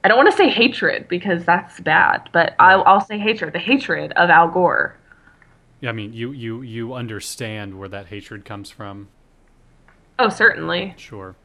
[0.02, 3.54] I don't want to say hatred because that's bad, but I'll, I'll say hatred.
[3.54, 4.96] The hatred of Al Gore.
[5.80, 9.08] Yeah, I mean, you you you understand where that hatred comes from.
[10.18, 10.94] Oh, certainly.
[10.96, 11.36] Sure.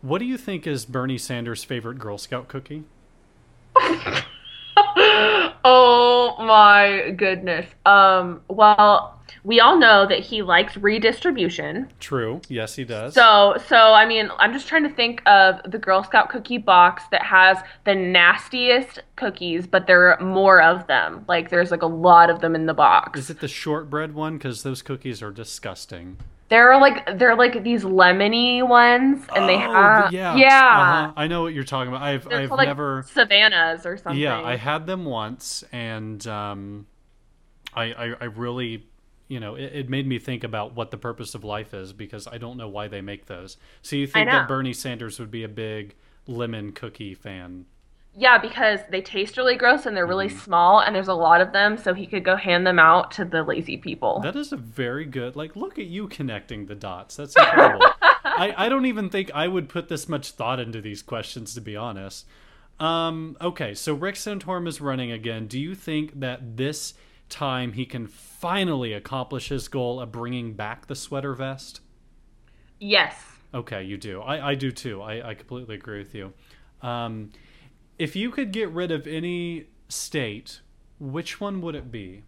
[0.00, 2.84] What do you think is Bernie Sanders' favorite Girl Scout cookie?
[5.64, 7.66] oh my goodness.
[7.86, 8.42] Um.
[8.48, 11.88] Well, we all know that he likes redistribution.
[11.98, 12.40] True.
[12.48, 13.14] Yes, he does.
[13.14, 17.04] So, so I mean, I'm just trying to think of the Girl Scout cookie box
[17.10, 21.24] that has the nastiest cookies, but there are more of them.
[21.26, 23.18] Like there's like a lot of them in the box.
[23.18, 24.38] Is it the shortbread one?
[24.38, 26.18] Because those cookies are disgusting.
[26.52, 31.08] There are like they're like these lemony ones, and they Oh, have yeah, yeah.
[31.08, 31.12] uh-huh.
[31.16, 32.02] I know what you're talking about.
[32.02, 33.08] I've They're I've called, like, never.
[33.08, 34.20] Savannahs or something.
[34.20, 36.86] Yeah, I had them once, and um,
[37.74, 38.86] I, I I really,
[39.28, 42.26] you know, it, it made me think about what the purpose of life is because
[42.26, 43.56] I don't know why they make those.
[43.80, 45.94] So you think that Bernie Sanders would be a big
[46.26, 47.66] lemon cookie fan?
[48.14, 50.38] Yeah, because they taste really gross and they're really Mm-hmm.
[50.38, 53.24] small, and there's a lot of them, so he could go hand them out to
[53.24, 54.20] the lazy people.
[54.20, 55.34] That is a very good.
[55.34, 57.16] Like, look at you connecting the dots.
[57.16, 57.86] That's incredible.
[58.24, 61.60] I, I don't even think I would put this much thought into these questions, to
[61.62, 62.26] be honest.
[62.78, 65.46] Um, okay, so Rick Santorum is running again.
[65.46, 66.94] Do you think that this
[67.30, 71.80] time he can finally accomplish his goal of bringing back the sweater vest?
[72.78, 73.14] Yes.
[73.54, 74.20] Okay, you do.
[74.20, 75.02] I, I do too.
[75.02, 76.32] I, I completely agree with you.
[76.80, 77.30] Um,
[78.02, 80.60] if you could get rid of any state,
[80.98, 82.24] which one would it be?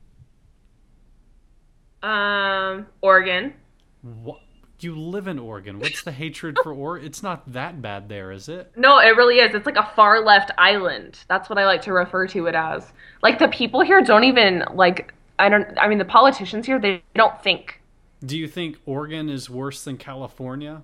[2.00, 3.54] Um, Oregon.
[4.02, 4.38] What?
[4.78, 5.80] You live in Oregon.
[5.80, 7.08] What's the hatred for Oregon?
[7.08, 8.70] It's not that bad there, is it?
[8.76, 9.52] No, it really is.
[9.52, 11.18] It's like a far left island.
[11.26, 12.92] That's what I like to refer to it as.
[13.20, 17.02] Like the people here don't even like I don't I mean the politicians here they
[17.16, 17.80] don't think.
[18.24, 20.82] Do you think Oregon is worse than California?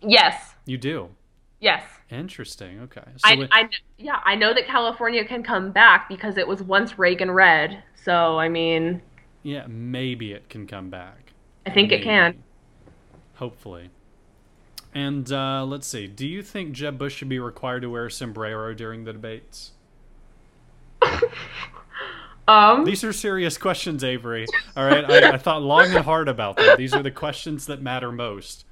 [0.00, 0.54] Yes.
[0.66, 1.10] You do.
[1.64, 1.82] Yes.
[2.10, 2.80] Interesting.
[2.80, 3.00] Okay.
[3.16, 6.62] So I, it, I yeah, I know that California can come back because it was
[6.62, 7.82] once Reagan red.
[7.94, 9.00] So, I mean,
[9.42, 11.32] yeah, maybe it can come back.
[11.64, 12.02] I think maybe.
[12.02, 12.42] it can.
[13.36, 13.88] Hopefully.
[14.92, 16.06] And uh, let's see.
[16.06, 19.72] Do you think Jeb Bush should be required to wear a sombrero during the debates?
[22.46, 24.44] um, These are serious questions, Avery.
[24.76, 26.76] All right, I, I thought long and hard about them.
[26.76, 28.66] These are the questions that matter most.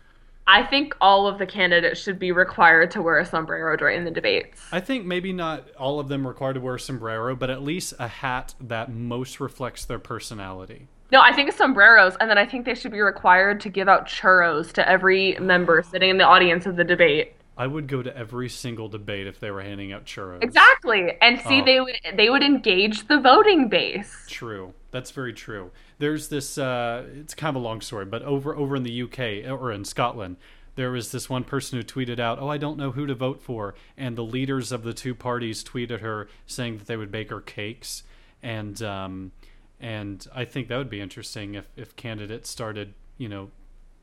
[0.46, 4.10] I think all of the candidates should be required to wear a sombrero during the
[4.10, 4.60] debates.
[4.72, 7.94] I think maybe not all of them required to wear a sombrero, but at least
[7.98, 10.88] a hat that most reflects their personality.
[11.12, 14.06] No, I think sombreros, and then I think they should be required to give out
[14.06, 17.34] churros to every member sitting in the audience of the debate.
[17.56, 20.42] I would go to every single debate if they were handing out churros.
[20.42, 21.64] Exactly, and see, oh.
[21.64, 24.24] they would they would engage the voting base.
[24.26, 25.72] True, that's very true.
[25.98, 26.56] There's this.
[26.56, 29.84] Uh, it's kind of a long story, but over over in the UK or in
[29.84, 30.36] Scotland,
[30.76, 33.42] there was this one person who tweeted out, "Oh, I don't know who to vote
[33.42, 37.30] for," and the leaders of the two parties tweeted her saying that they would bake
[37.30, 38.04] her cakes,
[38.42, 39.32] and um,
[39.80, 43.50] and I think that would be interesting if if candidates started, you know,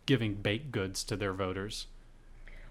[0.07, 1.85] giving baked goods to their voters.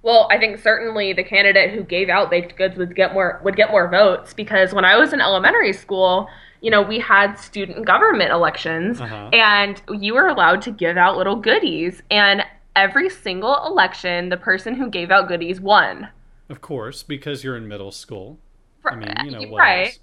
[0.02, 3.56] Well, I think certainly the candidate who gave out baked goods would get more would
[3.56, 6.28] get more votes because when I was in elementary school,
[6.60, 9.30] you know, we had student government elections uh-huh.
[9.32, 12.42] and you were allowed to give out little goodies and
[12.74, 16.08] every single election the person who gave out goodies won.
[16.48, 18.38] Of course, because you're in middle school.
[18.84, 19.88] I mean, you know, right.
[19.88, 19.98] Else?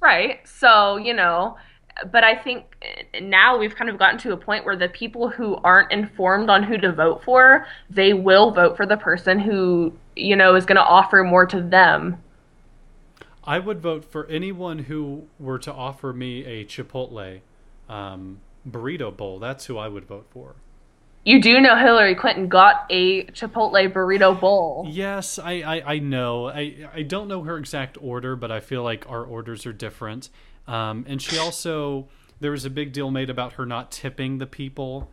[0.00, 0.48] Right.
[0.48, 1.56] So, you know,
[2.10, 2.76] but I think
[3.20, 6.62] now we've kind of gotten to a point where the people who aren't informed on
[6.62, 10.76] who to vote for, they will vote for the person who, you know, is going
[10.76, 12.16] to offer more to them.
[13.44, 17.40] I would vote for anyone who were to offer me a Chipotle
[17.88, 19.38] um, burrito bowl.
[19.38, 20.56] That's who I would vote for.
[21.24, 24.86] You do know Hillary Clinton got a Chipotle burrito bowl.
[24.88, 26.48] Yes, I, I, I know.
[26.48, 30.30] I, I don't know her exact order, but I feel like our orders are different.
[30.66, 32.08] Um, and she also,
[32.40, 35.10] there was a big deal made about her not tipping the people.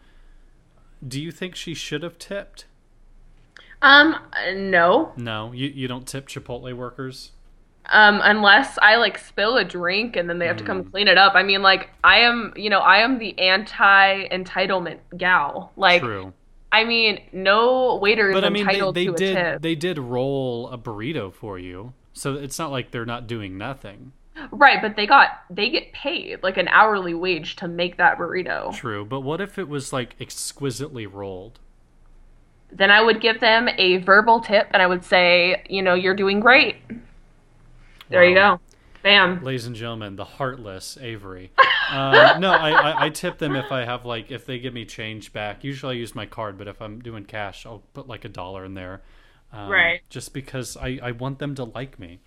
[1.06, 2.66] Do you think she should have tipped?
[3.82, 4.16] Um,
[4.56, 5.14] no.
[5.18, 7.32] No, you you don't tip Chipotle workers.
[7.90, 10.60] Um, unless I like spill a drink and then they have mm.
[10.60, 10.90] to come hmm.
[10.90, 11.36] clean it up.
[11.36, 15.72] I mean, like I am, you know, I am the anti entitlement gal.
[15.78, 16.34] Like, True.
[16.72, 19.62] I mean, no waiter is but, I mean, entitled they, they to did, a tip.
[19.62, 24.12] They did roll a burrito for you, so it's not like they're not doing nothing.
[24.52, 28.74] Right, but they got they get paid like an hourly wage to make that burrito.
[28.74, 31.60] True, but what if it was like exquisitely rolled?
[32.72, 36.16] Then I would give them a verbal tip and I would say, you know, you're
[36.16, 36.76] doing great.
[38.10, 38.28] There wow.
[38.28, 38.60] you go.
[39.04, 39.44] Bam.
[39.44, 41.52] Ladies and gentlemen, the heartless Avery.
[41.90, 44.86] uh, no, I, I, I, tip them if I have like if they give me
[44.86, 45.64] change back.
[45.64, 48.66] Usually I use my card, but if I'm doing cash, I'll put like a dollar
[48.66, 49.04] in there.
[49.54, 50.02] Um, right.
[50.10, 52.20] Just because I, I want them to like me.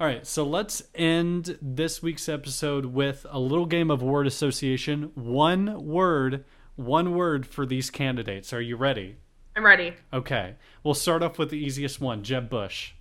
[0.00, 5.12] All right, so let's end this week's episode with a little game of word association.
[5.14, 8.52] One word, one word for these candidates.
[8.52, 9.18] Are you ready?
[9.54, 9.94] I'm ready.
[10.12, 10.56] Okay.
[10.82, 12.94] We'll start off with the easiest one Jeb Bush.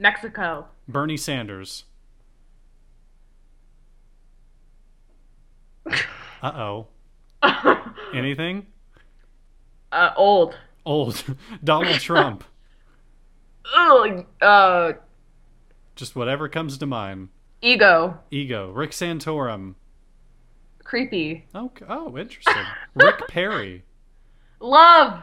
[0.00, 0.66] Mexico.
[0.88, 1.84] Bernie Sanders.
[6.42, 6.86] Uh oh.
[8.14, 8.66] Anything?
[9.92, 10.56] Uh, old.
[10.86, 11.22] Old.
[11.64, 12.44] Donald Trump.
[13.76, 14.24] Ugh.
[14.40, 14.92] Uh,
[15.96, 17.28] just whatever comes to mind.
[17.60, 18.20] Ego.
[18.30, 18.70] Ego.
[18.70, 19.74] Rick Santorum.
[20.82, 21.44] Creepy.
[21.54, 22.64] Oh, oh interesting.
[22.94, 23.84] Rick Perry.
[24.60, 25.20] Love.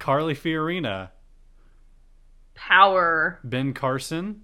[0.00, 1.10] Carly Fiorina.
[2.54, 3.40] Power.
[3.44, 4.42] Ben Carson.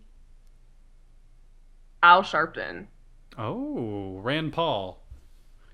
[2.03, 2.87] Al Sharpton.
[3.37, 5.03] Oh, Rand Paul.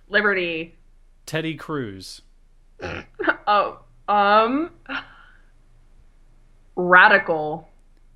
[0.08, 0.76] Liberty.
[1.26, 2.22] Teddy Cruz.
[3.46, 4.70] oh, um.
[6.76, 7.68] Radical.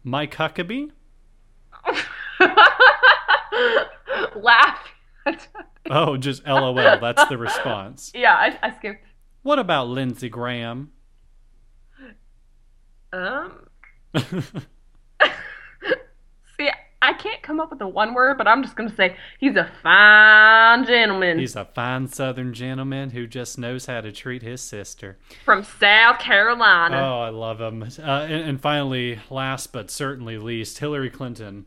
[0.04, 0.90] Mike Huckabee.
[4.36, 4.78] Laugh.
[5.90, 6.74] oh, just LOL.
[6.74, 8.12] That's the response.
[8.18, 9.04] Yeah, I, I skipped.
[9.42, 10.90] What about Lindsey Graham?
[13.12, 13.67] Um.
[16.56, 19.56] See, I can't come up with a one word, but I'm just gonna say he's
[19.56, 21.38] a fine gentleman.
[21.38, 26.18] He's a fine Southern gentleman who just knows how to treat his sister from South
[26.18, 26.96] Carolina.
[26.96, 27.82] Oh, I love him.
[27.82, 31.66] Uh, and, and finally, last but certainly least, Hillary Clinton.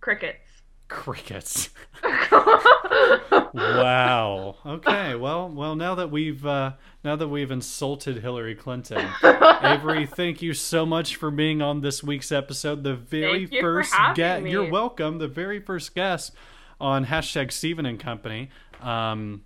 [0.00, 0.62] Crickets.
[0.88, 1.70] Crickets.
[3.54, 4.56] wow.
[4.64, 5.14] Okay.
[5.14, 5.76] Well, well.
[5.76, 6.72] Now that we've uh,
[7.04, 9.06] now that we've insulted Hillary Clinton,
[9.62, 12.84] Avery, thank you so much for being on this week's episode.
[12.84, 14.46] The very first guest.
[14.46, 15.18] You're welcome.
[15.18, 16.32] The very first guest
[16.80, 19.44] on hashtag Stephen and Company um,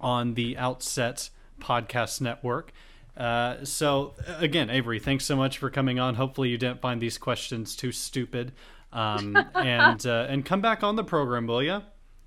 [0.00, 2.72] on the Outset Podcast Network.
[3.16, 6.16] Uh, so again, Avery, thanks so much for coming on.
[6.16, 8.52] Hopefully, you didn't find these questions too stupid.
[8.92, 11.82] Um, and uh, and come back on the program, will you?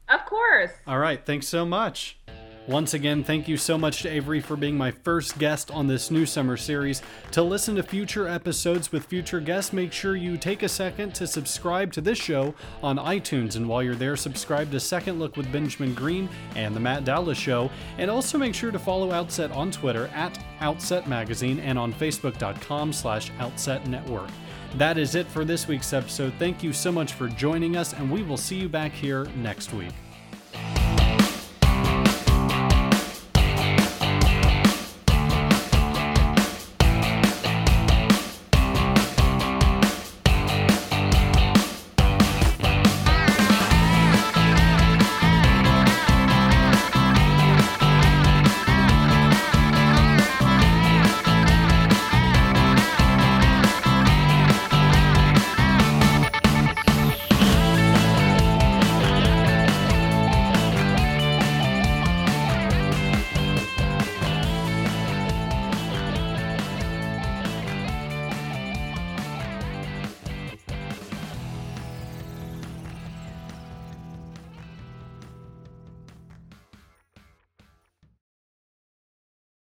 [0.10, 0.72] Of course.
[0.88, 1.24] All right.
[1.26, 2.18] Thanks so much.
[2.70, 6.12] Once again, thank you so much to Avery for being my first guest on this
[6.12, 7.01] new summer series.
[7.32, 11.26] To listen to future episodes with future guests, make sure you take a second to
[11.26, 12.53] subscribe to this show
[12.84, 13.55] on iTunes.
[13.55, 17.39] And while you're there, subscribe to Second Look with Benjamin Green and The Matt Dallas
[17.39, 17.72] Show.
[17.97, 22.93] And also make sure to follow Outset on Twitter at Outset Magazine and on Facebook.com
[22.93, 24.30] slash Outset Network.
[24.76, 26.34] That is it for this week's episode.
[26.39, 29.74] Thank you so much for joining us, and we will see you back here next
[29.74, 29.93] week.